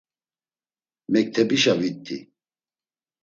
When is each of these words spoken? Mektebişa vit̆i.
Mektebişa 1.11 1.73
vit̆i. 1.81 2.17